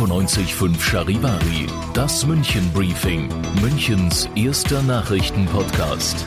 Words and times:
95.5 0.00 0.80
Charivari, 0.80 1.66
das 1.92 2.24
München 2.24 2.72
Briefing, 2.72 3.28
Münchens 3.60 4.30
erster 4.34 4.82
Nachrichtenpodcast. 4.82 6.24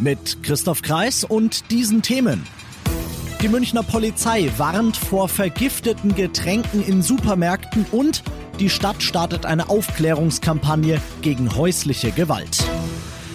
Mit 0.00 0.42
Christoph 0.42 0.82
Kreis 0.82 1.22
und 1.22 1.70
diesen 1.70 2.02
Themen. 2.02 2.44
Die 3.42 3.48
Münchner 3.48 3.84
Polizei 3.84 4.50
warnt 4.56 4.96
vor 4.96 5.28
vergifteten 5.28 6.16
Getränken 6.16 6.84
in 6.84 7.00
Supermärkten 7.00 7.86
und 7.92 8.24
die 8.58 8.70
Stadt 8.70 9.04
startet 9.04 9.46
eine 9.46 9.68
Aufklärungskampagne 9.70 11.00
gegen 11.22 11.54
häusliche 11.54 12.10
Gewalt. 12.10 12.66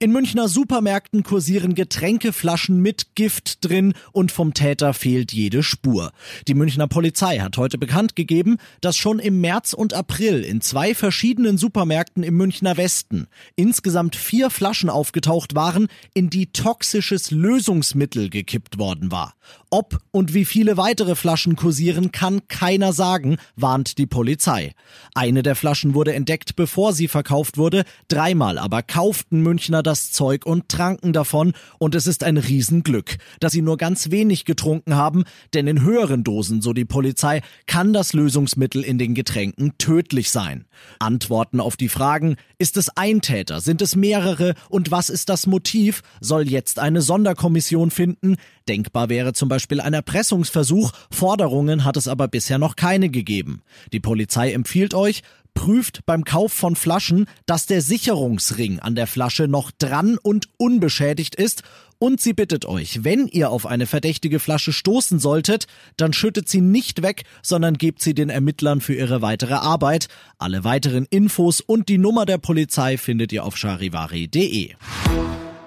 In 0.00 0.10
Münchner 0.10 0.48
Supermärkten 0.48 1.22
kursieren 1.22 1.74
Getränkeflaschen 1.74 2.80
mit 2.80 3.14
Gift 3.14 3.64
drin 3.64 3.94
und 4.10 4.32
vom 4.32 4.52
Täter 4.52 4.92
fehlt 4.92 5.32
jede 5.32 5.62
Spur. 5.62 6.10
Die 6.48 6.54
Münchner 6.54 6.88
Polizei 6.88 7.38
hat 7.38 7.56
heute 7.56 7.78
bekannt 7.78 8.16
gegeben, 8.16 8.58
dass 8.80 8.96
schon 8.96 9.20
im 9.20 9.40
März 9.40 9.72
und 9.72 9.94
April 9.94 10.42
in 10.42 10.60
zwei 10.60 10.96
verschiedenen 10.96 11.58
Supermärkten 11.58 12.24
im 12.24 12.36
Münchner 12.36 12.76
Westen 12.76 13.28
insgesamt 13.54 14.16
vier 14.16 14.50
Flaschen 14.50 14.90
aufgetaucht 14.90 15.54
waren, 15.54 15.86
in 16.12 16.28
die 16.28 16.46
toxisches 16.46 17.30
Lösungsmittel 17.30 18.30
gekippt 18.30 18.78
worden 18.78 19.12
war. 19.12 19.34
Ob 19.70 19.98
und 20.10 20.34
wie 20.34 20.44
viele 20.44 20.76
weitere 20.76 21.14
Flaschen 21.14 21.54
kursieren, 21.54 22.10
kann 22.10 22.48
keiner 22.48 22.92
sagen, 22.92 23.36
warnt 23.54 23.98
die 23.98 24.06
Polizei. 24.06 24.74
Eine 25.14 25.42
der 25.42 25.54
Flaschen 25.54 25.94
wurde 25.94 26.14
entdeckt, 26.14 26.56
bevor 26.56 26.92
sie 26.92 27.08
verkauft 27.08 27.58
wurde, 27.58 27.84
dreimal 28.08 28.58
aber 28.58 28.82
kauften 28.82 29.40
Münchner 29.40 29.83
das 29.84 30.10
Zeug 30.10 30.44
und 30.44 30.68
tranken 30.68 31.12
davon 31.12 31.52
und 31.78 31.94
es 31.94 32.08
ist 32.08 32.24
ein 32.24 32.36
Riesenglück, 32.36 33.18
dass 33.38 33.52
sie 33.52 33.62
nur 33.62 33.76
ganz 33.76 34.10
wenig 34.10 34.44
getrunken 34.44 34.96
haben, 34.96 35.24
denn 35.52 35.68
in 35.68 35.82
höheren 35.82 36.24
Dosen, 36.24 36.60
so 36.60 36.72
die 36.72 36.84
Polizei, 36.84 37.42
kann 37.66 37.92
das 37.92 38.12
Lösungsmittel 38.12 38.82
in 38.82 38.98
den 38.98 39.14
Getränken 39.14 39.78
tödlich 39.78 40.30
sein. 40.30 40.64
Antworten 40.98 41.60
auf 41.60 41.76
die 41.76 41.88
Fragen, 41.88 42.36
ist 42.58 42.76
es 42.76 42.88
ein 42.96 43.20
Täter, 43.20 43.60
sind 43.60 43.80
es 43.82 43.94
mehrere 43.94 44.54
und 44.68 44.90
was 44.90 45.08
ist 45.08 45.28
das 45.28 45.46
Motiv, 45.46 46.02
soll 46.20 46.48
jetzt 46.48 46.78
eine 46.78 47.02
Sonderkommission 47.02 47.90
finden. 47.90 48.36
Denkbar 48.68 49.08
wäre 49.08 49.32
zum 49.34 49.48
Beispiel 49.48 49.80
ein 49.80 49.94
Erpressungsversuch, 49.94 50.92
Forderungen 51.10 51.84
hat 51.84 51.96
es 51.96 52.08
aber 52.08 52.28
bisher 52.28 52.58
noch 52.58 52.76
keine 52.76 53.10
gegeben. 53.10 53.62
Die 53.92 54.00
Polizei 54.00 54.52
empfiehlt 54.52 54.94
euch, 54.94 55.22
prüft 55.54 56.04
beim 56.04 56.24
Kauf 56.24 56.52
von 56.52 56.76
Flaschen, 56.76 57.26
dass 57.46 57.66
der 57.66 57.80
Sicherungsring 57.80 58.80
an 58.80 58.94
der 58.94 59.06
Flasche 59.06 59.48
noch 59.48 59.70
dran 59.70 60.18
und 60.20 60.48
unbeschädigt 60.58 61.34
ist 61.34 61.62
und 61.98 62.20
sie 62.20 62.34
bittet 62.34 62.66
euch, 62.66 63.04
wenn 63.04 63.28
ihr 63.28 63.50
auf 63.50 63.66
eine 63.66 63.86
verdächtige 63.86 64.40
Flasche 64.40 64.72
stoßen 64.72 65.18
solltet, 65.18 65.66
dann 65.96 66.12
schüttet 66.12 66.48
sie 66.48 66.60
nicht 66.60 67.02
weg, 67.02 67.24
sondern 67.40 67.78
gebt 67.78 68.02
sie 68.02 68.14
den 68.14 68.28
Ermittlern 68.28 68.80
für 68.80 68.94
ihre 68.94 69.22
weitere 69.22 69.54
Arbeit. 69.54 70.08
Alle 70.36 70.64
weiteren 70.64 71.06
Infos 71.08 71.60
und 71.60 71.88
die 71.88 71.98
Nummer 71.98 72.26
der 72.26 72.38
Polizei 72.38 72.98
findet 72.98 73.32
ihr 73.32 73.44
auf 73.44 73.56
charivari.de. 73.56 74.74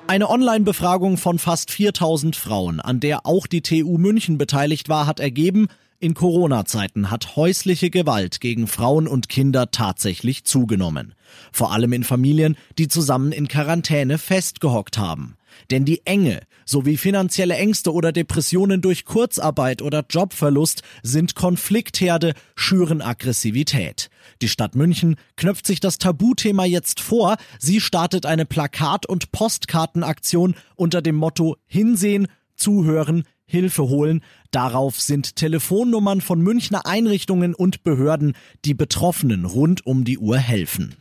Eine 0.05 0.29
Online-Befragung 0.29 1.17
von 1.17 1.39
fast 1.39 1.71
4000 1.71 2.35
Frauen, 2.35 2.79
an 2.79 2.99
der 2.99 3.25
auch 3.25 3.47
die 3.47 3.61
TU 3.61 3.97
München 3.97 4.37
beteiligt 4.37 4.89
war, 4.89 5.05
hat 5.05 5.19
ergeben, 5.19 5.67
in 5.99 6.13
Corona-Zeiten 6.13 7.09
hat 7.09 7.35
häusliche 7.35 7.89
Gewalt 7.89 8.39
gegen 8.39 8.67
Frauen 8.67 9.07
und 9.07 9.29
Kinder 9.29 9.71
tatsächlich 9.71 10.43
zugenommen. 10.43 11.15
Vor 11.51 11.71
allem 11.71 11.93
in 11.93 12.03
Familien, 12.03 12.55
die 12.77 12.87
zusammen 12.87 13.31
in 13.31 13.47
Quarantäne 13.47 14.17
festgehockt 14.17 14.97
haben. 14.97 15.37
Denn 15.71 15.85
die 15.85 16.05
Enge 16.05 16.41
sowie 16.65 16.97
finanzielle 16.97 17.55
Ängste 17.55 17.91
oder 17.93 18.11
Depressionen 18.11 18.81
durch 18.81 19.05
Kurzarbeit 19.05 19.81
oder 19.81 20.05
Jobverlust 20.07 20.83
sind 21.01 21.33
Konfliktherde, 21.33 22.33
schüren 22.55 23.01
Aggressivität. 23.01 24.09
Die 24.41 24.49
Stadt 24.49 24.75
München 24.75 25.15
knöpft 25.35 25.65
sich 25.65 25.79
das 25.79 25.97
Tabuthema 25.97 26.65
jetzt 26.65 26.99
vor. 26.99 27.37
Sie 27.59 27.81
startet 27.81 28.25
eine 28.25 28.45
Plakat- 28.45 29.07
und 29.07 29.31
Postkartenaktion 29.31 30.55
unter 30.75 31.01
dem 31.01 31.15
Motto 31.15 31.57
Hinsehen, 31.65 32.27
Zuhören, 32.55 33.23
Hilfe 33.47 33.83
holen. 33.83 34.21
Darauf 34.51 34.99
sind 34.99 35.37
Telefonnummern 35.37 36.21
von 36.21 36.41
Münchner 36.41 36.85
Einrichtungen 36.85 37.55
und 37.55 37.83
Behörden, 37.83 38.33
die 38.65 38.73
Betroffenen 38.73 39.45
rund 39.45 39.85
um 39.85 40.03
die 40.03 40.17
Uhr 40.17 40.37
helfen. 40.37 40.95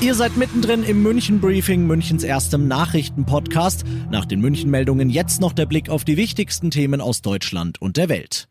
Ihr 0.00 0.14
seid 0.14 0.36
mittendrin 0.36 0.82
im 0.82 1.02
München 1.02 1.40
Briefing, 1.40 1.86
Münchens 1.86 2.24
erstem 2.24 2.68
Nachrichtenpodcast. 2.68 3.84
Nach 4.10 4.26
den 4.26 4.40
München 4.40 4.70
Meldungen 4.70 5.08
jetzt 5.08 5.40
noch 5.40 5.54
der 5.54 5.64
Blick 5.64 5.88
auf 5.88 6.04
die 6.04 6.18
wichtigsten 6.18 6.70
Themen 6.70 7.00
aus 7.00 7.22
Deutschland 7.22 7.80
und 7.80 7.96
der 7.96 8.10
Welt. 8.10 8.48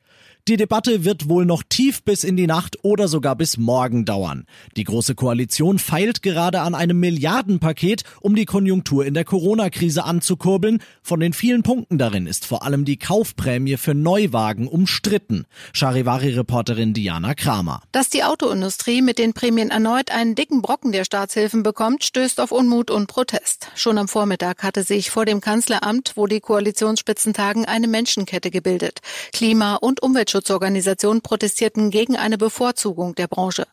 Die 0.50 0.58
Debatte 0.58 1.06
wird 1.06 1.30
wohl 1.30 1.46
noch 1.46 1.64
tief 1.64 2.04
bis 2.04 2.26
in 2.26 2.36
die 2.36 2.48
Nacht 2.48 2.78
oder 2.81 3.08
sogar 3.08 3.38
bis 3.38 3.58
morgen 3.58 4.04
dauern. 4.04 4.46
Die 4.76 4.84
Große 4.84 5.16
Koalition 5.16 5.80
feilt 5.80 6.22
gerade 6.22 6.59
an 6.59 6.76
einem 6.76 7.00
Milliardenpaket, 7.00 8.04
um 8.20 8.36
die 8.36 8.44
Konjunktur 8.44 9.06
in 9.06 9.14
der 9.14 9.24
Corona-Krise 9.24 10.03
anzukurbeln. 10.03 10.84
Von 11.02 11.22
den 11.22 11.32
vielen 11.32 11.64
Punkten 11.64 11.98
darin 11.98 12.28
ist 12.28 12.46
vor 12.46 12.64
allem 12.64 12.84
die 12.84 12.98
Kaufprämie 12.98 13.78
für 13.78 13.94
Neuwagen 13.94 14.68
umstritten. 14.68 15.46
Charivari-Reporterin 15.72 16.94
Diana 16.94 17.36
Kramer. 17.36 17.82
Dass 17.94 18.09
die 18.09 18.26
Autoindustrie 18.26 19.02
mit 19.02 19.20
den 19.20 19.32
Prämien 19.32 19.70
erneut 19.70 20.12
einen 20.12 20.36
dicken 20.36 20.62
Brocken 20.62 20.92
der 20.92 21.06
Staatshilfen 21.06 21.64
bekommt, 21.64 22.03
stößt 22.03 22.42
auf 22.42 22.52
Unmut 22.52 22.92
und 22.92 23.08
Protest. 23.08 23.70
Schon 23.76 23.98
am 23.98 24.09
Vormittag 24.09 24.62
hatte 24.62 24.84
sich 24.84 25.09
vor 25.09 25.24
dem 25.24 25.40
Kanzleramt, 25.40 26.12
wo 26.16 26.28
die 26.28 26.42
Koalitionsspitzentagen, 26.42 27.64
eine 27.64 27.88
Menschenkette 27.88 28.52
gebildet. 28.52 29.00
Klima- 29.32 29.76
und 29.76 30.03
Umwelt 30.03 30.33
Umweltschutzorganisationen 30.34 31.22
protestierten 31.22 31.92
gegen 31.92 32.18
eine 32.18 32.40
Bevorzugung 32.40 33.14
der 33.14 33.28
Branche. 33.28 33.66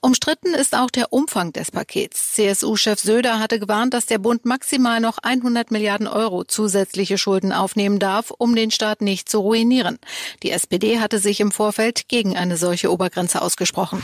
Umstritten 0.00 0.54
ist 0.54 0.74
auch 0.74 0.90
der 0.90 1.12
Umfang 1.12 1.52
des 1.52 1.70
Pakets. 1.70 2.32
CSU-Chef 2.32 2.98
Söder 2.98 3.38
hatte 3.38 3.58
gewarnt, 3.58 3.92
dass 3.92 4.06
der 4.06 4.18
Bund 4.18 4.46
maximal 4.46 5.00
noch 5.00 5.18
100 5.18 5.70
Milliarden 5.70 6.06
Euro 6.06 6.44
zusätzliche 6.44 7.18
Schulden 7.18 7.52
aufnehmen 7.52 7.98
darf, 7.98 8.30
um 8.30 8.54
den 8.54 8.70
Staat 8.70 9.02
nicht 9.02 9.28
zu 9.28 9.40
ruinieren. 9.40 9.98
Die 10.42 10.52
SPD 10.52 11.00
hatte 11.00 11.18
sich 11.18 11.40
im 11.40 11.52
Vorfeld 11.52 12.08
gegen 12.08 12.34
eine 12.36 12.56
solche 12.56 12.90
Obergrenze 12.90 13.42
ausgesprochen. 13.42 14.02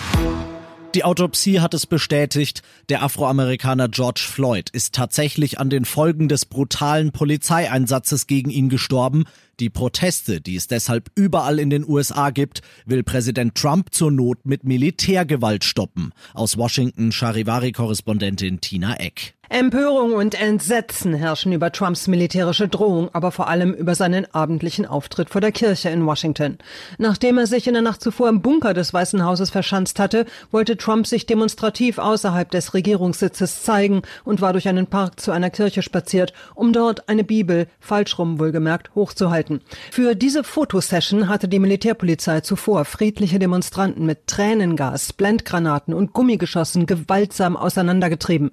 Die 0.95 1.05
Autopsie 1.05 1.61
hat 1.61 1.73
es 1.73 1.87
bestätigt, 1.87 2.61
der 2.91 3.03
Afroamerikaner 3.03 3.89
George 3.89 4.21
Floyd 4.29 4.69
ist 4.71 4.95
tatsächlich 4.95 5.59
an 5.59 5.71
den 5.71 5.87
Folgen 5.87 6.29
des 6.29 6.45
brutalen 6.45 7.13
Polizeieinsatzes 7.13 8.27
gegen 8.27 8.51
ihn 8.51 8.69
gestorben. 8.69 9.25
Die 9.59 9.71
Proteste, 9.71 10.43
die 10.43 10.55
es 10.55 10.67
deshalb 10.67 11.11
überall 11.15 11.59
in 11.59 11.71
den 11.71 11.89
USA 11.89 12.29
gibt, 12.29 12.61
will 12.85 13.03
Präsident 13.03 13.55
Trump 13.55 13.95
zur 13.95 14.11
Not 14.11 14.45
mit 14.45 14.65
Militärgewalt 14.65 15.65
stoppen. 15.65 16.13
Aus 16.35 16.59
Washington 16.59 17.11
Charivari-Korrespondentin 17.11 18.61
Tina 18.61 18.97
Eck. 18.97 19.35
Empörung 19.53 20.15
und 20.15 20.35
Entsetzen 20.35 21.13
herrschen 21.13 21.53
über 21.53 21.71
Trumps 21.71 22.09
militärische 22.09 22.69
Drohung, 22.69 23.11
aber 23.13 23.31
vor 23.31 23.49
allem 23.49 23.75
über 23.75 23.95
seinen 23.95 24.27
abendlichen 24.35 24.87
Auftritt 24.87 25.29
vor 25.29 25.43
der 25.43 25.53
Kirche 25.53 25.91
in 25.91 26.07
Washington. 26.07 26.57
Nachdem 26.97 27.37
er 27.37 27.47
sich 27.47 27.67
in 27.67 27.75
der 27.75 27.83
Nacht 27.83 28.01
zuvor 28.01 28.31
im 28.31 28.41
Bunker 28.41 28.73
des 28.73 28.95
Weißen 28.95 29.23
Hauses 29.23 29.51
verschanzt 29.51 29.99
hatte, 29.99 30.25
wollte 30.53 30.79
Trump 30.79 31.07
sich 31.07 31.27
demonstrativ 31.27 31.99
außerhalb 31.99 32.51
des 32.51 32.73
Regierungssitzes 32.73 33.63
zeigen 33.63 34.01
und 34.25 34.41
war 34.41 34.55
durch 34.55 34.69
einen 34.69 34.87
Park 34.87 35.21
zu 35.21 35.33
einer 35.33 35.51
Kirche 35.51 35.83
spaziert, 35.83 36.33
um 36.55 36.73
dort 36.73 37.11
eine 37.11 37.23
Bibel, 37.23 37.67
falschrum 37.79 38.41
wohlgemerkt, 38.41 38.95
hochzuhalten. 38.95 39.61
Für 39.91 40.15
diese 40.15 40.45
Fotosession 40.45 41.29
hatte 41.29 41.47
die 41.47 41.59
Militärpolizei 41.59 42.41
zuvor 42.41 42.87
friedliche 42.87 43.39
Demonstranten 43.39 44.07
mit 44.07 44.27
Tränengas, 44.27 45.13
Blendgranaten 45.13 45.93
und 45.93 46.15
Gummigeschossen 46.15 46.87
gewaltsam 46.87 47.55
auseinandergetrieben. 47.55 48.53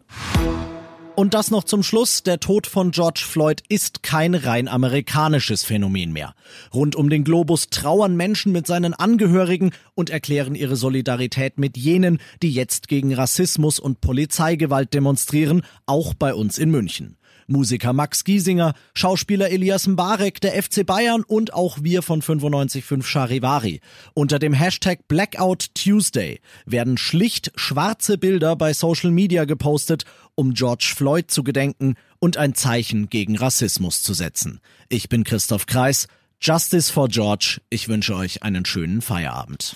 Und 1.20 1.34
das 1.34 1.52
noch 1.52 1.66
zum 1.66 1.84
Schluss. 1.84 2.24
Der 2.24 2.40
Tod 2.40 2.66
von 2.66 2.92
George 2.92 3.26
Floyd 3.28 3.62
ist 3.68 4.04
kein 4.04 4.36
rein 4.36 4.70
amerikanisches 4.70 5.66
Phänomen 5.66 6.14
mehr. 6.14 6.34
Rund 6.74 6.96
um 6.96 7.10
den 7.10 7.26
Globus 7.26 7.70
trauern 7.70 8.16
Menschen 8.16 8.54
mit 8.54 8.66
seinen 8.66 8.94
Angehörigen 8.94 9.72
und 9.96 10.10
erklären 10.10 10.56
ihre 10.56 10.78
Solidarität 10.78 11.58
mit 11.58 11.76
jenen, 11.76 12.20
die 12.42 12.54
jetzt 12.54 12.88
gegen 12.88 13.14
Rassismus 13.14 13.80
und 13.80 14.00
Polizeigewalt 14.00 14.94
demonstrieren, 14.94 15.64
auch 15.86 16.14
bei 16.14 16.34
uns 16.34 16.58
in 16.58 16.72
München. 16.72 17.18
Musiker 17.50 17.94
Max 17.94 18.24
Giesinger, 18.24 18.74
Schauspieler 18.94 19.50
Elias 19.50 19.88
Mbarek, 19.88 20.42
der 20.42 20.62
FC 20.62 20.86
Bayern 20.86 21.24
und 21.24 21.54
auch 21.54 21.80
wir 21.82 22.02
von 22.02 22.20
955 22.20 23.06
Charivari. 23.06 23.82
Unter 24.14 24.40
dem 24.40 24.54
Hashtag 24.54 25.08
Blackout 25.08 25.74
Tuesday 25.74 26.40
werden 26.66 26.98
schlicht 26.98 27.52
schwarze 27.56 28.18
Bilder 28.18 28.56
bei 28.56 28.74
Social 28.74 29.12
Media 29.12 29.46
gepostet, 29.46 30.06
um 30.36 30.54
George 30.54 30.94
Floyd 30.96 31.32
zu 31.32 31.44
gedenken 31.44 31.96
und 32.20 32.38
ein 32.38 32.54
Zeichen 32.56 33.10
gegen 33.10 33.38
Rassismus 33.38 34.04
zu 34.04 34.14
setzen. 34.14 34.60
Ich 34.90 35.10
bin 35.10 35.24
Christoph 35.24 35.66
Kreis. 35.66 36.08
Justice 36.42 36.90
for 36.90 37.10
George. 37.10 37.60
Ich 37.70 37.90
wünsche 37.90 38.16
euch 38.16 38.44
einen 38.44 38.66
schönen 38.66 39.02
Feierabend. 39.02 39.76